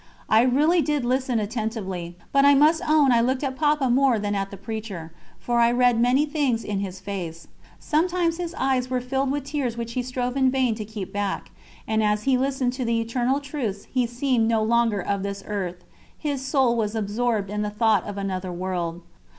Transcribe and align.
I 0.29 0.41
really 0.41 0.81
did 0.81 1.05
listen 1.05 1.39
attentively, 1.39 2.15
but 2.31 2.43
I 2.43 2.55
must 2.55 2.81
own 2.89 3.11
I 3.11 3.21
looked 3.21 3.43
at 3.43 3.55
Papa 3.55 3.87
more 3.87 4.17
than 4.17 4.33
at 4.33 4.49
the 4.49 4.57
preacher, 4.57 5.13
for 5.39 5.59
I 5.59 5.71
read 5.71 5.99
many 6.01 6.25
things 6.25 6.63
in 6.63 6.79
his 6.79 6.99
face. 6.99 7.47
Sometimes 7.77 8.37
his 8.37 8.55
eyes 8.55 8.89
were 8.89 8.99
filled 8.99 9.29
with 9.29 9.43
tears 9.43 9.77
which 9.77 9.93
he 9.93 10.01
strove 10.01 10.35
in 10.35 10.49
vain 10.49 10.73
to 10.73 10.85
keep 10.85 11.13
back; 11.13 11.51
and 11.87 12.01
as 12.01 12.23
he 12.23 12.35
listened 12.35 12.73
to 12.73 12.83
the 12.83 12.99
eternal 12.99 13.39
truths 13.39 13.85
he 13.93 14.07
seemed 14.07 14.47
no 14.47 14.63
longer 14.63 14.99
of 15.01 15.21
this 15.21 15.43
earth, 15.45 15.83
his 16.17 16.43
soul 16.43 16.75
was 16.75 16.95
absorbed 16.95 17.51
in 17.51 17.61
the 17.61 17.69
thought 17.69 18.03
of 18.05 18.17
another 18.17 18.51
world. 18.51 19.03